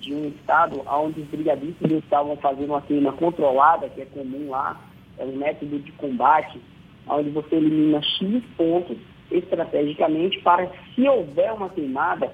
de 0.00 0.14
um 0.14 0.28
estado 0.28 0.82
onde 0.86 1.20
os 1.20 1.28
brigadistas 1.28 1.90
estavam 1.90 2.36
fazendo 2.36 2.70
uma 2.70 2.82
queima 2.82 3.12
controlada, 3.12 3.88
que 3.88 4.00
é 4.00 4.06
comum 4.06 4.50
lá, 4.50 4.80
é 5.18 5.24
um 5.24 5.36
método 5.36 5.78
de 5.78 5.92
combate, 5.92 6.60
onde 7.06 7.30
você 7.30 7.56
elimina 7.56 8.02
X 8.02 8.42
pontos 8.56 8.96
estrategicamente 9.30 10.40
para, 10.40 10.70
se 10.94 11.08
houver 11.08 11.52
uma 11.52 11.68
queimada, 11.68 12.32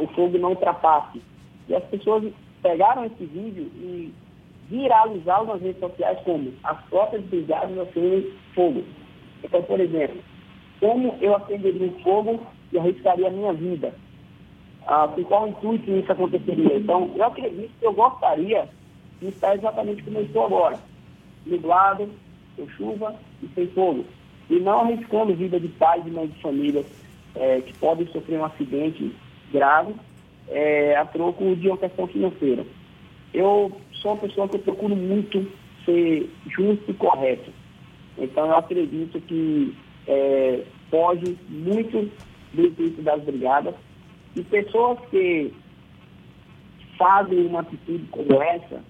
o 0.00 0.06
fogo 0.08 0.38
não 0.38 0.50
ultrapasse. 0.50 1.22
E 1.68 1.74
as 1.74 1.84
pessoas 1.84 2.32
pegaram 2.62 3.04
esse 3.04 3.24
vídeo 3.24 3.70
e 3.76 4.12
viralizaram 4.68 5.46
nas 5.46 5.62
redes 5.62 5.80
sociais 5.80 6.18
como 6.24 6.52
as 6.64 6.80
próprias 6.86 7.24
brigadas 7.24 7.78
acendem 7.78 8.32
fogo. 8.54 8.82
Então, 9.42 9.62
por 9.62 9.80
exemplo, 9.80 10.18
como 10.80 11.16
eu 11.20 11.36
acenderia 11.36 11.86
um 11.86 12.02
fogo 12.02 12.40
e 12.72 12.78
arriscaria 12.78 13.28
a 13.28 13.30
minha 13.30 13.52
vida? 13.52 13.94
Ah, 14.86 15.08
com 15.08 15.24
qual 15.24 15.48
intuito 15.48 15.90
isso 15.90 16.10
aconteceria? 16.10 16.76
Então, 16.76 17.10
eu 17.14 17.24
acredito 17.24 17.70
que 17.78 17.86
eu 17.86 17.92
gostaria 17.92 18.68
de 19.20 19.28
estar 19.28 19.54
exatamente 19.54 20.02
como 20.02 20.18
eu 20.18 20.24
estou 20.24 20.46
agora. 20.46 20.78
Nublado, 21.46 22.08
com 22.56 22.68
chuva 22.70 23.14
e 23.42 23.48
sem 23.54 23.66
fogo 23.68 24.04
e 24.50 24.58
não 24.58 24.80
arriscando 24.80 25.34
vida 25.34 25.60
de 25.60 25.68
pais 25.68 26.04
e 26.04 26.10
mães 26.10 26.32
de 26.34 26.42
família 26.42 26.84
é, 27.36 27.60
que 27.60 27.72
podem 27.78 28.06
sofrer 28.08 28.38
um 28.38 28.44
acidente 28.44 29.14
grave 29.52 29.94
é, 30.48 30.96
a 30.96 31.04
troco 31.04 31.54
de 31.54 31.68
uma 31.68 31.78
questão 31.78 32.08
financeira. 32.08 32.66
Eu 33.32 33.70
sou 34.02 34.12
uma 34.12 34.20
pessoa 34.20 34.48
que 34.48 34.56
eu 34.56 34.60
procuro 34.60 34.96
muito 34.96 35.46
ser 35.84 36.28
justo 36.48 36.90
e 36.90 36.94
correto. 36.94 37.50
Então 38.18 38.46
eu 38.46 38.56
acredito 38.56 39.20
que 39.20 39.74
é, 40.08 40.64
muito 41.48 42.10
do 42.52 42.66
intuito 42.66 43.02
das 43.02 43.22
brigadas 43.22 43.74
e 44.36 44.42
pessoas 44.42 44.98
que 45.10 45.52
fazem 46.98 47.46
uma 47.46 47.60
atitude 47.60 48.04
como 48.10 48.42
essa, 48.42 48.82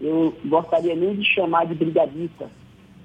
eu 0.00 0.34
gostaria 0.46 0.94
nem 0.94 1.14
de 1.14 1.24
chamar 1.24 1.66
de 1.66 1.74
brigadista, 1.74 2.50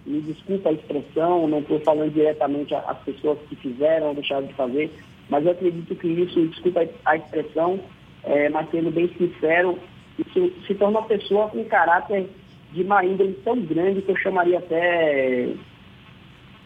me 0.05 0.21
desculpa 0.21 0.69
a 0.69 0.73
expressão, 0.73 1.47
não 1.47 1.59
estou 1.59 1.79
falando 1.81 2.11
diretamente 2.11 2.73
às 2.73 2.97
pessoas 2.99 3.37
que 3.47 3.55
fizeram 3.57 4.07
ou 4.07 4.15
deixaram 4.15 4.47
de 4.47 4.53
fazer, 4.53 4.91
mas 5.29 5.45
eu 5.45 5.51
acredito 5.51 5.95
que 5.95 6.07
isso, 6.07 6.47
desculpa 6.47 6.87
a 7.05 7.15
expressão, 7.15 7.79
é, 8.23 8.49
mas 8.49 8.69
sendo 8.71 8.91
bem 8.91 9.07
sincero, 9.17 9.77
isso 10.17 10.51
se 10.65 10.73
torna 10.75 10.99
uma 10.99 11.07
pessoa 11.07 11.47
com 11.49 11.63
caráter 11.65 12.27
de 12.73 12.81
uma 12.81 13.05
índole 13.05 13.33
tão 13.43 13.59
grande 13.61 14.01
que 14.01 14.11
eu 14.11 14.17
chamaria 14.17 14.57
até, 14.57 15.53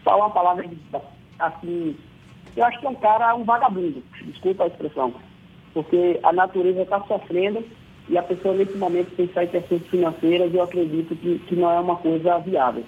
falar 0.02 0.26
uma 0.26 0.30
palavra 0.30 0.68
assim, 1.38 1.96
eu 2.56 2.64
acho 2.64 2.78
que 2.80 2.86
é 2.86 2.90
um 2.90 2.94
cara, 2.94 3.34
um 3.34 3.44
vagabundo, 3.44 4.02
desculpa 4.26 4.64
a 4.64 4.66
expressão, 4.68 5.14
porque 5.72 6.18
a 6.22 6.32
natureza 6.32 6.82
está 6.82 7.00
sofrendo 7.02 7.64
e 8.08 8.18
a 8.18 8.22
pessoa 8.22 8.54
nesse 8.54 8.76
momento 8.76 9.14
pensar 9.16 9.44
em 9.44 9.48
questões 9.48 9.82
financeiras, 9.86 10.52
eu 10.52 10.62
acredito 10.62 11.16
que, 11.16 11.38
que 11.40 11.56
não 11.56 11.70
é 11.70 11.80
uma 11.80 11.96
coisa 11.96 12.38
viável. 12.38 12.84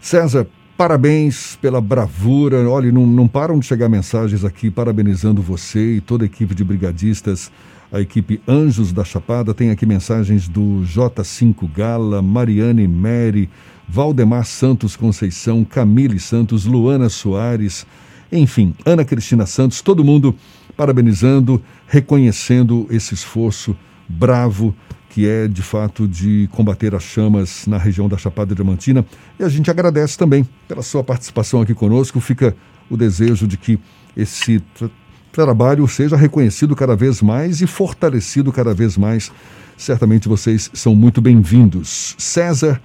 César, 0.00 0.46
parabéns 0.76 1.56
pela 1.56 1.80
bravura. 1.80 2.68
Olha, 2.68 2.92
não, 2.92 3.06
não 3.06 3.26
param 3.26 3.58
de 3.58 3.66
chegar 3.66 3.88
mensagens 3.88 4.44
aqui 4.44 4.70
parabenizando 4.70 5.40
você 5.40 5.96
e 5.96 6.00
toda 6.00 6.24
a 6.24 6.26
equipe 6.26 6.54
de 6.54 6.64
brigadistas, 6.64 7.50
a 7.90 8.00
equipe 8.00 8.42
Anjos 8.46 8.92
da 8.92 9.04
Chapada. 9.04 9.54
Tem 9.54 9.70
aqui 9.70 9.86
mensagens 9.86 10.48
do 10.48 10.82
J5 10.82 11.70
Gala, 11.72 12.20
Mariane 12.20 12.86
Mary, 12.86 13.48
Valdemar 13.88 14.44
Santos 14.44 14.96
Conceição, 14.96 15.64
Camille 15.64 16.18
Santos, 16.18 16.66
Luana 16.66 17.08
Soares, 17.08 17.86
enfim, 18.32 18.74
Ana 18.84 19.04
Cristina 19.04 19.46
Santos, 19.46 19.82
todo 19.82 20.02
mundo 20.02 20.34
parabenizando, 20.76 21.62
reconhecendo 21.86 22.86
esse 22.90 23.12
esforço 23.14 23.76
bravo 24.08 24.74
que 25.10 25.28
é 25.28 25.46
de 25.46 25.60
fato 25.60 26.08
de 26.08 26.48
combater 26.52 26.94
as 26.94 27.02
chamas 27.02 27.66
na 27.66 27.76
região 27.76 28.08
da 28.08 28.16
Chapada 28.16 28.54
Diamantina. 28.54 29.04
E 29.38 29.44
a 29.44 29.48
gente 29.48 29.70
agradece 29.70 30.16
também 30.16 30.48
pela 30.66 30.80
sua 30.80 31.04
participação 31.04 31.60
aqui 31.60 31.74
conosco. 31.74 32.18
Fica 32.18 32.56
o 32.88 32.96
desejo 32.96 33.46
de 33.46 33.58
que 33.58 33.78
esse 34.16 34.60
tra 34.74 34.88
trabalho 35.30 35.86
seja 35.86 36.16
reconhecido 36.16 36.74
cada 36.74 36.96
vez 36.96 37.20
mais 37.20 37.60
e 37.60 37.66
fortalecido 37.66 38.50
cada 38.50 38.72
vez 38.72 38.96
mais. 38.96 39.30
Certamente 39.76 40.28
vocês 40.28 40.70
são 40.72 40.94
muito 40.94 41.20
bem-vindos. 41.20 42.14
César 42.18 42.80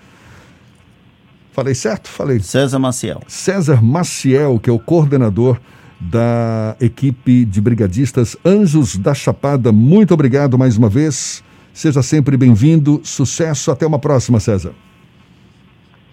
Falei 1.58 1.74
certo? 1.74 2.08
Falei. 2.08 2.40
César 2.40 2.78
Maciel. 2.78 3.20
César 3.28 3.84
Maciel, 3.84 4.60
que 4.60 4.70
é 4.70 4.74
o 4.74 4.78
coordenador 4.78 5.60
da 6.00 6.78
equipe 6.80 7.44
de 7.46 7.60
brigadistas 7.60 8.38
Anjos 8.46 8.96
da 8.96 9.16
Chapada. 9.16 9.72
Muito 9.72 10.14
obrigado 10.14 10.56
mais 10.56 10.78
uma 10.78 10.88
vez. 10.88 11.44
Seja 11.74 12.04
sempre 12.04 12.38
bem-vindo. 12.38 13.02
Sucesso. 13.04 13.72
Até 13.72 13.88
uma 13.88 13.98
próxima, 13.98 14.40
César. 14.40 14.72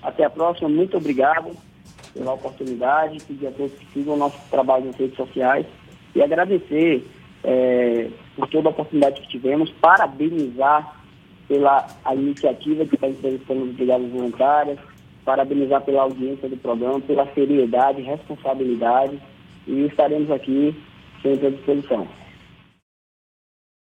Até 0.02 0.24
a 0.24 0.30
próxima. 0.30 0.70
Muito 0.70 0.96
obrigado 0.96 1.50
pela 2.14 2.32
oportunidade. 2.32 3.22
Pedir 3.24 3.48
a 3.48 3.50
todos 3.50 3.72
que 3.72 3.86
sigam 3.92 4.14
o 4.14 4.16
nosso 4.16 4.38
trabalho 4.50 4.86
nas 4.86 4.96
redes 4.96 5.14
sociais 5.14 5.66
e 6.14 6.22
agradecer 6.22 7.06
é, 7.44 8.08
por 8.34 8.48
toda 8.48 8.68
a 8.68 8.70
oportunidade 8.70 9.20
que 9.20 9.28
tivemos. 9.28 9.68
Parabenizar 9.72 11.02
pela 11.46 11.86
a 12.02 12.14
iniciativa 12.14 12.86
que 12.86 12.94
está 12.94 13.08
entrevistando 13.08 13.64
os 13.64 13.72
brigadas 13.72 14.10
voluntárias 14.10 14.78
parabenizar 15.24 15.80
pela 15.82 16.02
audiência 16.02 16.48
do 16.48 16.56
programa, 16.56 17.00
pela 17.00 17.26
seriedade, 17.34 18.02
responsabilidade 18.02 19.18
e 19.66 19.86
estaremos 19.86 20.30
aqui 20.30 20.74
sempre 21.22 21.46
à 21.46 21.50
disposição. 21.50 22.06